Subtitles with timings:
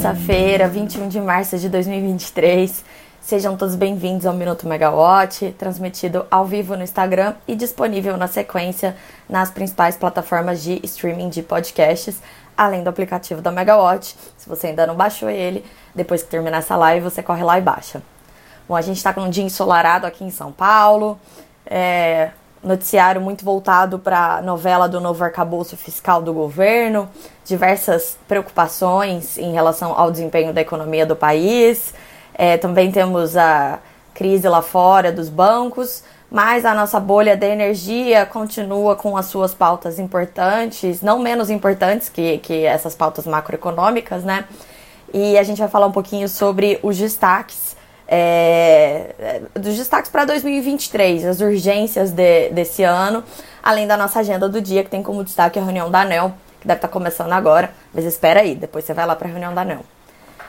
[0.00, 2.82] terça-feira, 21 de março de 2023.
[3.20, 8.96] Sejam todos bem-vindos ao Minuto Megawatt, transmitido ao vivo no Instagram e disponível na sequência
[9.28, 12.18] nas principais plataformas de streaming de podcasts,
[12.56, 14.16] além do aplicativo da Megawatt.
[14.38, 15.62] Se você ainda não baixou ele,
[15.94, 18.02] depois que terminar essa live, você corre lá e baixa.
[18.66, 21.20] Bom, a gente está com um dia ensolarado aqui em São Paulo.
[21.66, 22.30] É,
[22.62, 27.08] noticiário muito voltado para a novela do novo arcabouço fiscal do governo,
[27.44, 31.94] diversas preocupações em relação ao desempenho da economia do país.
[32.34, 33.78] É, também temos a
[34.14, 39.54] crise lá fora dos bancos, mas a nossa bolha de energia continua com as suas
[39.54, 44.44] pautas importantes, não menos importantes que, que essas pautas macroeconômicas, né?
[45.12, 49.09] E a gente vai falar um pouquinho sobre os destaques é,
[49.54, 53.22] dos destaques para 2023, as urgências de, desse ano,
[53.62, 56.66] além da nossa agenda do dia, que tem como destaque a reunião da ANEL, que
[56.66, 59.54] deve estar tá começando agora, mas espera aí, depois você vai lá para a reunião
[59.54, 59.84] da ANEL.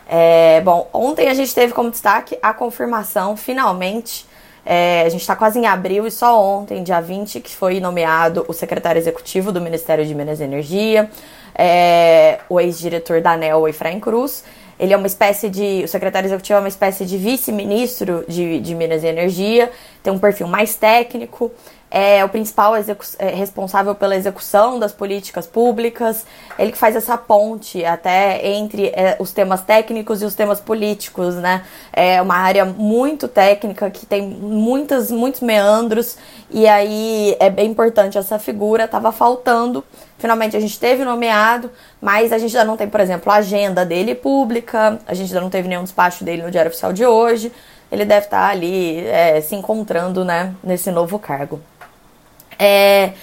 [0.08, 4.26] É, bom, ontem a gente teve como destaque a confirmação, finalmente,
[4.66, 8.46] é, a gente está quase em abril e só ontem, dia 20, que foi nomeado
[8.48, 11.10] o secretário executivo do Ministério de Minas e Energia,
[11.56, 14.44] é, o ex-diretor da ANEL, Efraim Cruz,
[14.82, 15.84] ele é uma espécie de.
[15.86, 20.18] O secretário executivo é uma espécie de vice-ministro de, de Minas e Energia, tem um
[20.18, 21.52] perfil mais técnico,
[21.94, 26.26] é o principal é responsável pela execução das políticas públicas,
[26.58, 31.36] ele que faz essa ponte até entre é, os temas técnicos e os temas políticos,
[31.36, 31.66] né?
[31.92, 36.18] É uma área muito técnica que tem muitas, muitos meandros,
[36.50, 39.84] e aí é bem importante essa figura, estava faltando.
[40.18, 43.86] Finalmente a gente teve nomeado, mas a gente ainda não tem, por exemplo, a agenda
[43.86, 47.52] dele pública, a gente ainda não teve nenhum despacho dele no Diário Oficial de hoje.
[47.92, 51.60] Ele deve estar ali é, se encontrando né, nesse novo cargo.
[52.58, 53.14] É,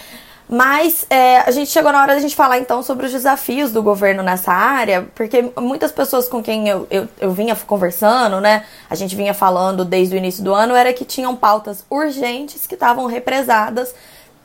[0.49, 3.83] mas é, a gente chegou na hora da gente falar então sobre os desafios do
[3.83, 8.65] governo nessa área, porque muitas pessoas com quem eu, eu, eu, vinha conversando, né?
[8.89, 12.75] A gente vinha falando desde o início do ano, era que tinham pautas urgentes que
[12.75, 13.95] estavam represadas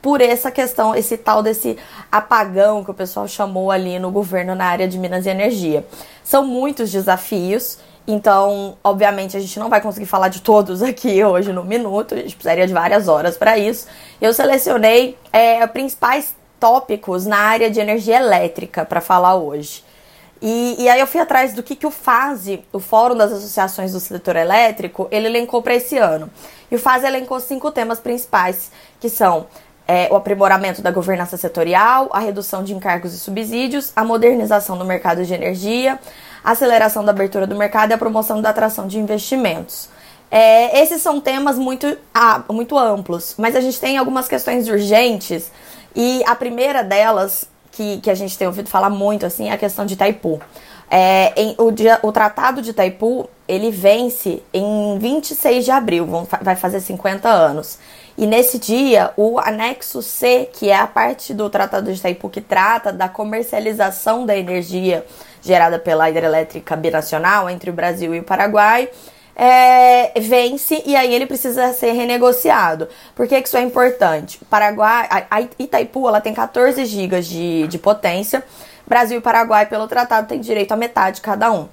[0.02, 1.78] por essa questão, esse tal desse
[2.12, 5.86] apagão que o pessoal chamou ali no governo na área de Minas e Energia.
[6.22, 7.78] São muitos desafios.
[8.06, 12.18] Então, obviamente, a gente não vai conseguir falar de todos aqui hoje no minuto, a
[12.18, 13.86] gente precisaria de várias horas para isso.
[14.20, 19.82] Eu selecionei é, principais tópicos na área de energia elétrica para falar hoje.
[20.42, 23.92] E, e, aí eu fui atrás do que, que o FASE, o Fórum das Associações
[23.92, 26.28] do Setor Elétrico, ele elencou para esse ano.
[26.70, 29.46] E o FASE elencou cinco temas principais, que são
[29.88, 34.84] é, o aprimoramento da governança setorial, a redução de encargos e subsídios, a modernização do
[34.84, 35.98] mercado de energia,
[36.44, 39.88] aceleração da abertura do mercado e a promoção da atração de investimentos.
[40.30, 45.50] É, esses são temas muito, ah, muito amplos, mas a gente tem algumas questões urgentes
[45.94, 49.58] e a primeira delas, que, que a gente tem ouvido falar muito, assim, é a
[49.58, 50.40] questão de Itaipu.
[50.90, 56.26] É, em, o, dia, o Tratado de Itaipu, ele vence em 26 de abril, vão,
[56.42, 57.78] vai fazer 50 anos.
[58.16, 62.40] E nesse dia, o anexo C, que é a parte do Tratado de Itaipu que
[62.40, 65.04] trata da comercialização da energia
[65.42, 68.88] gerada pela hidrelétrica binacional entre o Brasil e o Paraguai,
[69.36, 72.88] é, vence e aí ele precisa ser renegociado.
[73.16, 74.38] Por que, que isso é importante?
[74.48, 78.44] Paraguai, a, Itaipu ela tem 14 gigas de, de potência.
[78.86, 81.68] Brasil e Paraguai, pelo tratado, têm direito a metade cada um.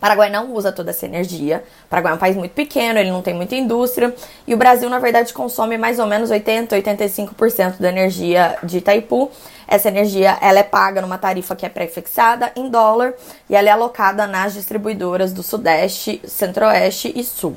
[0.00, 1.62] Paraguai não usa toda essa energia.
[1.86, 4.14] O Paraguai é um país muito pequeno, ele não tem muita indústria.
[4.46, 9.30] E o Brasil, na verdade, consome mais ou menos 80, 85% da energia de Itaipu.
[9.68, 13.14] Essa energia ela é paga numa tarifa que é prefixada em dólar
[13.48, 17.56] e ela é alocada nas distribuidoras do Sudeste, Centro-Oeste e Sul.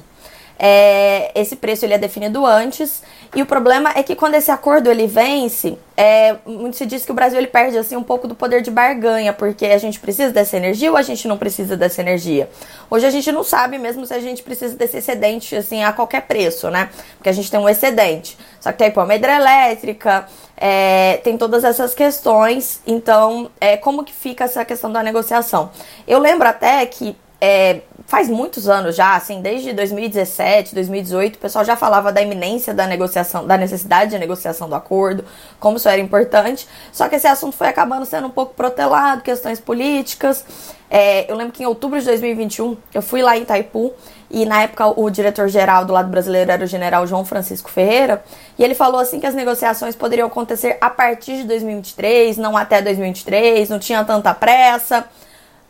[0.57, 3.03] É, esse preço ele é definido antes
[3.35, 7.11] e o problema é que quando esse acordo ele vence, é, muito se diz que
[7.11, 10.31] o Brasil ele perde assim um pouco do poder de barganha porque a gente precisa
[10.31, 12.49] dessa energia ou a gente não precisa dessa energia.
[12.89, 16.21] Hoje a gente não sabe mesmo se a gente precisa desse excedente assim a qualquer
[16.21, 16.89] preço, né?
[17.17, 18.37] Porque a gente tem um excedente.
[18.61, 20.25] Só que tem uma hidrelétrica,
[20.55, 22.81] é, tem todas essas questões.
[22.87, 25.69] Então, é, como que fica essa questão da negociação?
[26.07, 27.81] Eu lembro até que é,
[28.15, 32.87] faz muitos anos já, assim, desde 2017, 2018, o pessoal já falava da iminência da
[32.87, 35.25] negociação, da necessidade de negociação do acordo,
[35.59, 36.65] como isso era importante.
[36.93, 40.45] Só que esse assunto foi acabando sendo um pouco protelado, questões políticas.
[40.89, 43.91] É, eu lembro que em outubro de 2021 eu fui lá em Itaipu
[44.31, 48.23] e na época o diretor-geral do lado brasileiro era o general João Francisco Ferreira
[48.57, 52.81] e ele falou assim que as negociações poderiam acontecer a partir de 2023, não até
[52.81, 55.05] 2023, não tinha tanta pressa.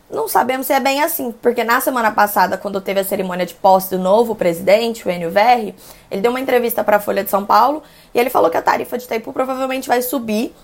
[0.08, 3.54] Não sabemos se é bem assim, porque na semana passada, quando teve a cerimônia de
[3.54, 5.74] posse do novo presidente, o Enio Verri,
[6.08, 7.82] ele deu uma entrevista para a Folha de São Paulo
[8.14, 10.54] e ele falou que a tarifa de Itaipu provavelmente vai subir,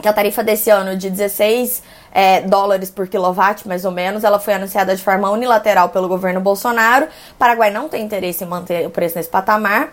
[0.00, 4.38] que a tarifa desse ano de 16 é, dólares por quilowatt, mais ou menos, ela
[4.38, 7.06] foi anunciada de forma unilateral pelo governo Bolsonaro.
[7.38, 9.92] Paraguai não tem interesse em manter o preço nesse patamar.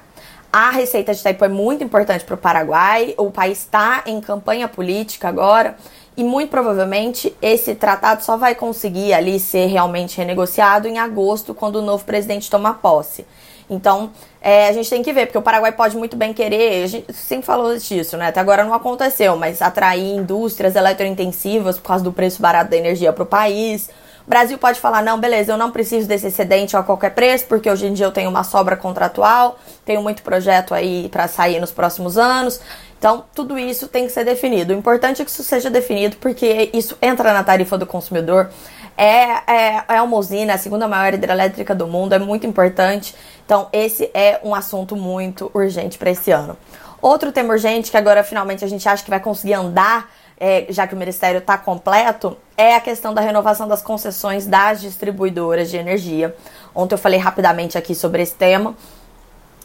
[0.51, 3.13] A receita de Itaipu é muito importante para o Paraguai.
[3.17, 5.75] O país está em campanha política agora
[6.21, 11.77] e muito provavelmente esse tratado só vai conseguir ali ser realmente renegociado em agosto, quando
[11.77, 13.25] o novo presidente tomar posse.
[13.67, 16.87] Então, é, a gente tem que ver, porque o Paraguai pode muito bem querer, a
[16.87, 18.27] gente sempre falou disso, né?
[18.27, 23.11] Até agora não aconteceu, mas atrair indústrias eletrointensivas por causa do preço barato da energia
[23.11, 23.89] para o país.
[24.27, 27.67] O Brasil pode falar, não, beleza, eu não preciso desse excedente a qualquer preço, porque
[27.67, 31.71] hoje em dia eu tenho uma sobra contratual, tenho muito projeto aí para sair nos
[31.71, 32.61] próximos anos.
[33.01, 34.71] Então, tudo isso tem que ser definido.
[34.71, 38.51] O importante é que isso seja definido, porque isso entra na tarifa do consumidor.
[38.95, 43.15] É, é, é uma usina, a segunda maior hidrelétrica do mundo, é muito importante.
[43.43, 46.55] Então, esse é um assunto muito urgente para esse ano.
[47.01, 50.07] Outro tema urgente que agora finalmente a gente acha que vai conseguir andar,
[50.39, 54.79] é, já que o Ministério está completo, é a questão da renovação das concessões das
[54.79, 56.35] distribuidoras de energia.
[56.75, 58.75] Ontem eu falei rapidamente aqui sobre esse tema.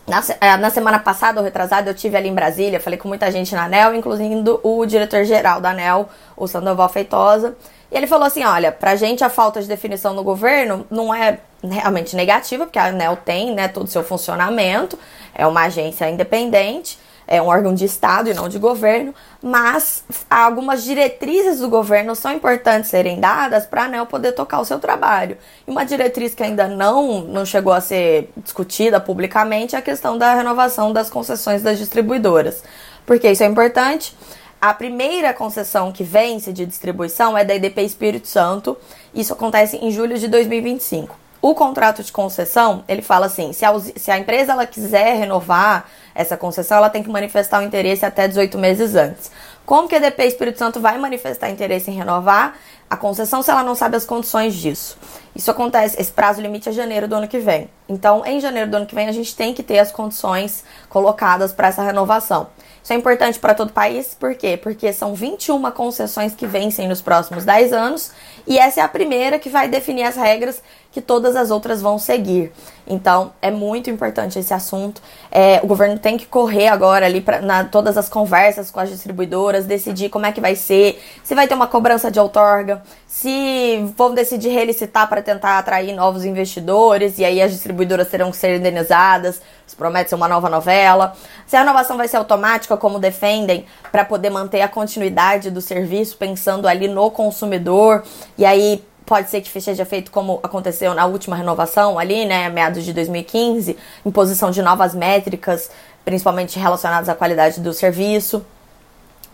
[0.07, 3.31] Na, é, na, semana passada, ou retrasada, eu tive ali em Brasília, falei com muita
[3.33, 7.57] gente na ANEL, incluindo o diretor-geral da ANEL, o Sandoval Feitosa.
[7.91, 11.39] E ele falou assim: olha, pra gente a falta de definição no governo não é
[11.63, 14.97] realmente negativa, porque a ANEL tem né, todo o seu funcionamento,
[15.35, 20.85] é uma agência independente, é um órgão de Estado e não de governo, mas algumas
[20.85, 25.37] diretrizes do governo são importantes serem dadas para a ANEL poder tocar o seu trabalho.
[25.67, 30.17] E uma diretriz que ainda não, não chegou a ser discutida publicamente é a questão
[30.17, 32.63] da renovação das concessões das distribuidoras.
[33.05, 34.17] Porque isso é importante.
[34.61, 38.77] A primeira concessão que vence de distribuição é da IDP Espírito Santo.
[39.15, 41.27] Isso acontece em julho de 2025.
[41.43, 45.89] O contrato de concessão, ele fala assim, se a, se a empresa ela quiser renovar
[46.17, 49.31] essa concessão, ela tem que manifestar o interesse até 18 meses antes.
[49.67, 52.57] Como que a EDP Espírito Santo vai manifestar interesse em renovar
[52.89, 54.97] a concessão se ela não sabe as condições disso?
[55.35, 57.69] Isso acontece, esse prazo limite é janeiro do ano que vem.
[57.89, 61.53] Então, em janeiro do ano que vem, a gente tem que ter as condições colocadas
[61.53, 62.49] para essa renovação.
[62.87, 64.57] Isso é importante para todo o país, por quê?
[64.57, 68.13] Porque são 21 concessões que vencem nos próximos 10 anos
[68.47, 70.63] e essa é a primeira que vai definir as regras
[70.93, 72.53] que todas as outras vão seguir.
[72.87, 75.03] Então, é muito importante esse assunto.
[75.33, 79.67] É, o governo tem que correr agora ali para todas as conversas com as distribuidoras,
[79.67, 84.15] decidir como é que vai ser, se vai ter uma cobrança de outorga, se vão
[84.15, 89.43] decidir relicitar para tentar atrair novos investidores e aí as distribuidoras terão que ser indenizadas.
[89.67, 91.15] Isso promete ser uma nova novela.
[91.47, 96.17] Se a renovação vai ser automática, como defendem, para poder manter a continuidade do serviço,
[96.17, 98.05] pensando ali no consumidor.
[98.39, 102.85] E aí pode ser que seja feito como aconteceu na última renovação ali, né, meados
[102.85, 105.71] de 2015, imposição de novas métricas,
[106.05, 108.45] principalmente relacionadas à qualidade do serviço.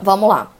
[0.00, 0.50] Vamos lá.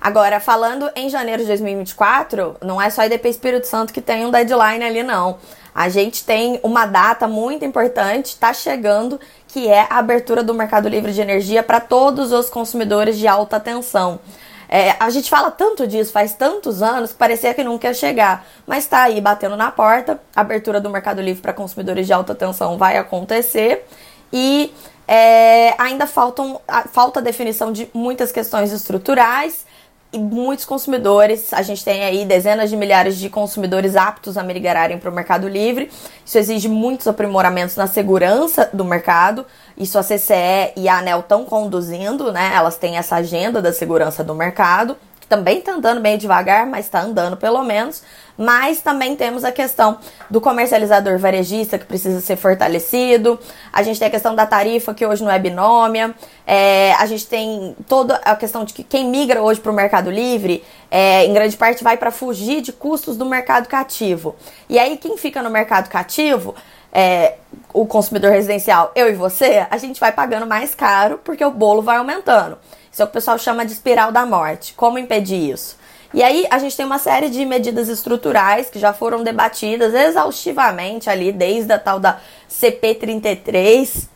[0.00, 4.30] Agora, falando em janeiro de 2024, não é só IDP Espírito Santo que tem um
[4.32, 5.38] deadline ali, não.
[5.74, 10.88] A gente tem uma data muito importante, está chegando, que é a abertura do mercado
[10.88, 14.20] livre de energia para todos os consumidores de alta tensão.
[14.68, 18.84] É, a gente fala tanto disso faz tantos anos parecia que nunca ia chegar, mas
[18.84, 20.18] está aí batendo na porta.
[20.34, 23.86] A abertura do mercado livre para consumidores de alta tensão vai acontecer
[24.32, 24.72] e
[25.06, 26.58] é, ainda faltam,
[26.90, 29.66] falta a definição de muitas questões estruturais
[30.12, 31.52] e muitos consumidores.
[31.52, 35.48] A gente tem aí dezenas de milhares de consumidores aptos a migrarem para o Mercado
[35.48, 35.90] Livre.
[36.24, 39.46] Isso exige muitos aprimoramentos na segurança do mercado.
[39.76, 42.52] Isso a CCE e a ANEL estão conduzindo, né?
[42.54, 44.96] Elas têm essa agenda da segurança do mercado
[45.32, 48.02] também está andando bem devagar, mas está andando pelo menos.
[48.36, 49.98] Mas também temos a questão
[50.28, 53.40] do comercializador varejista que precisa ser fortalecido.
[53.72, 56.14] A gente tem a questão da tarifa que hoje não é binômia.
[56.46, 60.10] É, a gente tem toda a questão de que quem migra hoje para o Mercado
[60.10, 64.36] Livre, é, em grande parte, vai para fugir de custos do mercado cativo.
[64.68, 66.54] E aí quem fica no mercado cativo
[66.92, 67.36] é,
[67.72, 71.80] o consumidor residencial, eu e você, a gente vai pagando mais caro porque o bolo
[71.80, 72.58] vai aumentando.
[72.92, 74.74] Isso é o que o pessoal chama de espiral da morte.
[74.74, 75.78] Como impedir isso?
[76.12, 81.08] E aí a gente tem uma série de medidas estruturais que já foram debatidas exaustivamente
[81.08, 82.20] ali desde a tal da
[82.50, 84.12] CP33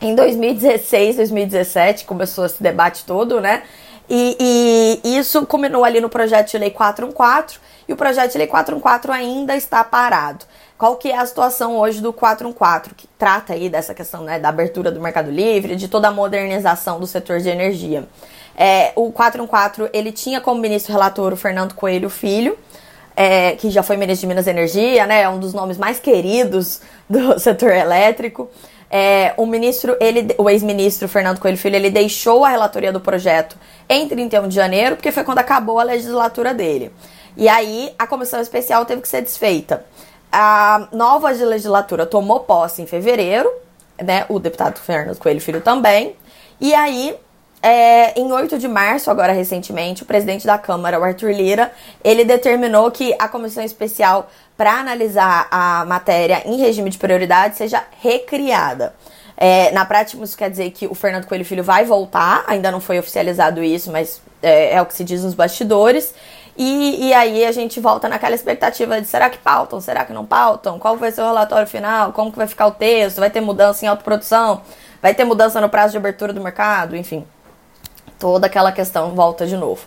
[0.00, 3.64] em 2016, 2017 começou esse debate todo, né?
[4.08, 8.46] E, e, isso culminou ali no projeto de lei 414 e o projeto de lei
[8.46, 10.46] 414 ainda está parado.
[10.78, 14.48] Qual que é a situação hoje do 414, que trata aí dessa questão né, da
[14.48, 18.06] abertura do mercado livre, de toda a modernização do setor de energia?
[18.56, 22.56] É, o 414, ele tinha como ministro relator o Fernando Coelho Filho,
[23.16, 25.98] é, que já foi ministro de Minas e Energia, né, é um dos nomes mais
[25.98, 26.80] queridos
[27.10, 28.48] do setor elétrico.
[28.88, 33.56] É, o ministro, ele, o ex-ministro Fernando Coelho Filho, ele deixou a relatoria do projeto
[33.88, 36.92] em 31 de janeiro, porque foi quando acabou a legislatura dele.
[37.36, 39.84] E aí a comissão especial teve que ser desfeita.
[40.30, 43.50] A nova legislatura tomou posse em fevereiro,
[44.02, 44.26] né?
[44.28, 46.16] O deputado Fernando Coelho Filho também.
[46.60, 47.16] E aí
[47.62, 51.72] é, em 8 de março, agora recentemente, o presidente da Câmara, o Arthur Lira,
[52.04, 57.84] ele determinou que a comissão especial para analisar a matéria em regime de prioridade seja
[58.00, 58.94] recriada.
[59.36, 62.80] É, na prática, isso quer dizer que o Fernando Coelho Filho vai voltar, ainda não
[62.80, 66.14] foi oficializado isso, mas é, é o que se diz nos bastidores.
[66.60, 70.26] E, e, aí a gente volta naquela expectativa de será que pautam, será que não
[70.26, 70.76] pautam?
[70.76, 72.12] Qual vai ser o relatório final?
[72.12, 73.20] Como que vai ficar o texto?
[73.20, 74.62] Vai ter mudança em autoprodução?
[75.00, 76.96] Vai ter mudança no prazo de abertura do mercado?
[76.96, 77.24] Enfim,
[78.18, 79.82] toda aquela questão volta de novo.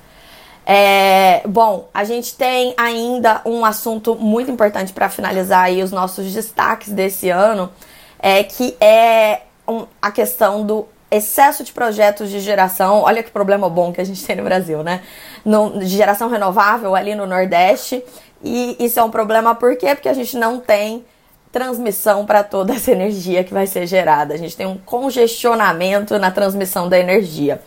[0.65, 6.31] É, bom, a gente tem ainda um assunto muito importante para finalizar aí os nossos
[6.31, 7.69] destaques desse ano,
[8.17, 13.01] é que é um, a questão do excesso de projetos de geração.
[13.01, 15.01] Olha que problema bom que a gente tem no Brasil, né?
[15.43, 18.03] No, de geração renovável ali no Nordeste.
[18.41, 19.93] E isso é um problema por quê?
[19.93, 21.05] Porque a gente não tem
[21.51, 24.33] transmissão para toda essa energia que vai ser gerada.
[24.33, 27.61] A gente tem um congestionamento na transmissão da energia.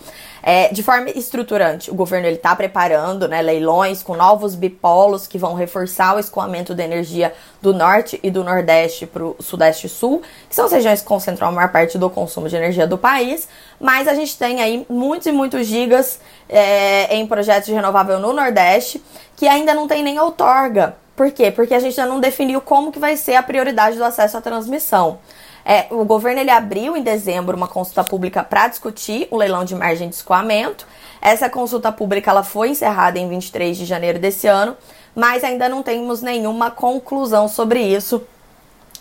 [0.46, 5.54] É, de forma estruturante, o governo está preparando né, leilões com novos bipolos que vão
[5.54, 7.32] reforçar o escoamento da energia
[7.62, 11.06] do norte e do nordeste para o sudeste e sul, que são as regiões que
[11.06, 13.48] concentram a maior parte do consumo de energia do país.
[13.80, 18.34] Mas a gente tem aí muitos e muitos gigas é, em projetos de renovável no
[18.34, 19.02] nordeste
[19.34, 20.94] que ainda não tem nem outorga.
[21.16, 21.50] Por quê?
[21.50, 24.42] Porque a gente ainda não definiu como que vai ser a prioridade do acesso à
[24.42, 25.20] transmissão.
[25.64, 29.75] É, o governo ele abriu em dezembro uma consulta pública para discutir o leilão de
[29.75, 30.87] margem de escoamento.
[31.23, 34.76] Essa consulta pública ela foi encerrada em 23 de janeiro desse ano,
[35.14, 38.23] mas ainda não temos nenhuma conclusão sobre isso.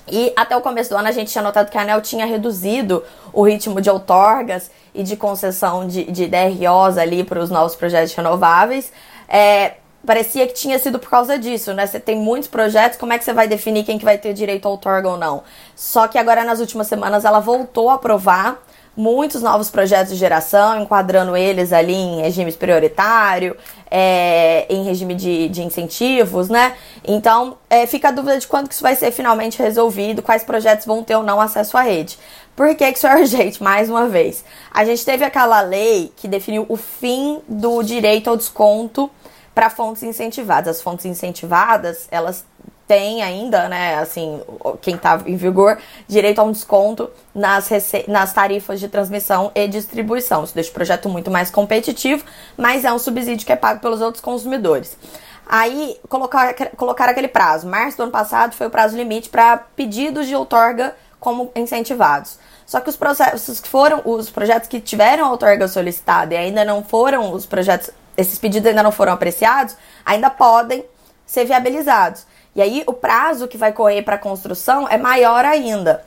[0.07, 3.03] E até o começo do ano a gente tinha notado que a ANEL tinha reduzido
[3.31, 8.13] o ritmo de outorgas e de concessão de, de DROs ali para os novos projetos
[8.13, 8.91] renováveis.
[9.27, 11.87] É, parecia que tinha sido por causa disso, né?
[11.87, 14.65] Você tem muitos projetos, como é que você vai definir quem que vai ter direito
[14.65, 15.43] ao outorga ou não?
[15.75, 18.61] Só que agora nas últimas semanas ela voltou a aprovar
[18.95, 23.57] muitos novos projetos de geração, enquadrando eles ali em regimes prioritário,
[23.89, 26.75] é, em regime de, de incentivos, né?
[27.03, 30.85] Então, é, fica a dúvida de quando que isso vai ser finalmente resolvido, quais projetos
[30.85, 32.19] vão ter ou não acesso à rede.
[32.55, 33.61] Por que, que isso é urgente?
[33.63, 38.37] Mais uma vez, a gente teve aquela lei que definiu o fim do direito ao
[38.37, 39.09] desconto
[39.53, 40.77] para fontes incentivadas.
[40.77, 42.45] As fontes incentivadas, elas
[42.87, 44.41] têm ainda, né, assim,
[44.81, 47.69] quem está em vigor, direito a um desconto nas,
[48.07, 50.43] nas tarifas de transmissão e distribuição.
[50.43, 52.25] Isso deixa o projeto muito mais competitivo,
[52.57, 54.97] mas é um subsídio que é pago pelos outros consumidores.
[55.45, 57.67] Aí colocar, colocar aquele prazo.
[57.67, 62.37] Março do ano passado foi o prazo limite para pedidos de outorga como incentivados.
[62.65, 66.83] Só que os processos que foram, os projetos que tiveram outorga solicitada e ainda não
[66.83, 70.85] foram os projetos esses pedidos ainda não foram apreciados, ainda podem
[71.25, 72.25] ser viabilizados.
[72.55, 76.05] E aí o prazo que vai correr para a construção é maior ainda.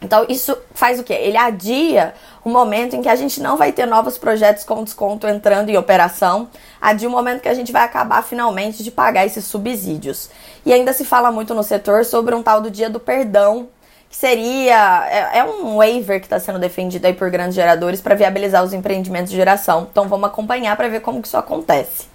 [0.00, 1.12] Então isso faz o quê?
[1.12, 2.14] Ele adia
[2.44, 5.76] o momento em que a gente não vai ter novos projetos com desconto entrando em
[5.76, 6.48] operação,
[6.80, 10.30] adia o momento que a gente vai acabar finalmente de pagar esses subsídios.
[10.64, 13.68] E ainda se fala muito no setor sobre um tal do dia do perdão
[14.08, 15.06] que seria.
[15.10, 18.72] É, é um waiver que está sendo defendido aí por grandes geradores para viabilizar os
[18.72, 19.86] empreendimentos de geração.
[19.90, 22.06] Então vamos acompanhar para ver como que isso acontece.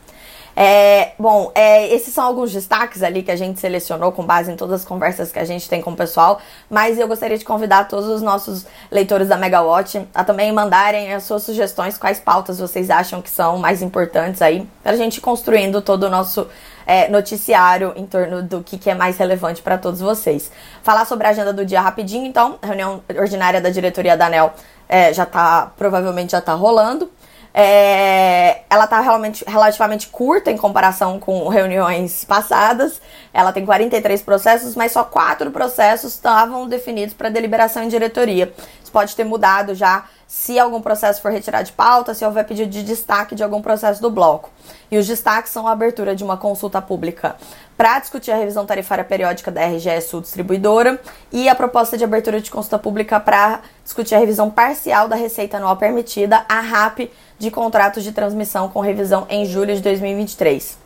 [0.55, 4.55] É, bom, é, esses são alguns destaques ali que a gente selecionou com base em
[4.55, 7.87] todas as conversas que a gente tem com o pessoal, mas eu gostaria de convidar
[7.87, 12.91] todos os nossos leitores da Megawatt a também mandarem as suas sugestões, quais pautas vocês
[12.91, 16.47] acham que são mais importantes aí, para a gente ir construindo todo o nosso
[16.85, 20.51] é, noticiário em torno do que, que é mais relevante para todos vocês.
[20.81, 24.53] Falar sobre a agenda do dia rapidinho, então, reunião ordinária da diretoria da ANEL
[24.87, 27.09] é, já tá, provavelmente já está rolando.
[27.53, 32.99] É, ela está realmente, relativamente curta em comparação com reuniões passadas.
[33.31, 38.51] Ela tem 43 processos, mas só quatro processos estavam definidos para deliberação em diretoria.
[38.81, 42.71] Isso pode ter mudado já se algum processo for retirado de pauta, se houver pedido
[42.71, 44.49] de destaque de algum processo do bloco.
[44.89, 47.35] E os destaques são a abertura de uma consulta pública
[47.77, 50.99] para discutir a revisão tarifária periódica da RGE Sul Distribuidora
[51.31, 55.57] e a proposta de abertura de consulta pública para discutir a revisão parcial da receita
[55.57, 60.77] anual permitida, a RAP, de contratos de transmissão com revisão em julho de 2023.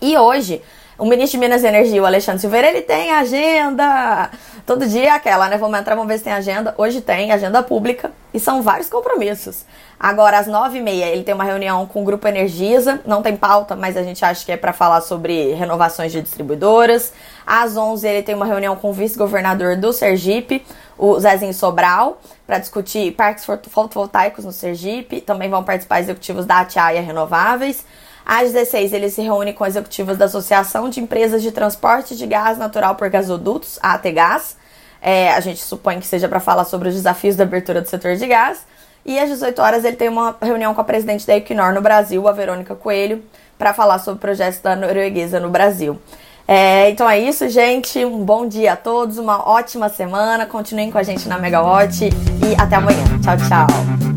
[0.00, 0.62] E hoje,
[0.98, 4.30] o ministro de Minas e Energia, o Alexandre Silveira, ele tem agenda.
[4.66, 5.56] Todo dia é aquela, né?
[5.56, 6.74] Vamos entrar, vamos ver se tem agenda.
[6.76, 9.64] Hoje tem agenda pública e são vários compromissos.
[9.98, 13.00] Agora, às nove e meia, ele tem uma reunião com o Grupo Energisa.
[13.06, 17.12] Não tem pauta, mas a gente acha que é para falar sobre renovações de distribuidoras.
[17.46, 20.64] Às onze, ele tem uma reunião com o vice-governador do Sergipe,
[21.02, 25.20] o Zezinho Sobral para discutir parques fotovoltaicos no Sergipe.
[25.20, 27.84] Também vão participar executivos da Atiaia Renováveis.
[28.24, 32.56] Às 16, ele se reúne com executivos da Associação de Empresas de Transporte de Gás
[32.56, 34.56] Natural por Gasodutos, a ATGAS.
[35.00, 38.14] É, a gente supõe que seja para falar sobre os desafios da abertura do setor
[38.14, 38.64] de gás.
[39.04, 42.28] E às 18 horas ele tem uma reunião com a presidente da Equinor no Brasil,
[42.28, 43.24] a Verônica Coelho,
[43.58, 45.98] para falar sobre projetos da norueguesa no Brasil.
[46.46, 48.04] É, então é isso, gente.
[48.04, 50.46] Um bom dia a todos, uma ótima semana.
[50.46, 53.04] Continuem com a gente na Megawatt e até amanhã.
[53.22, 54.11] Tchau, tchau.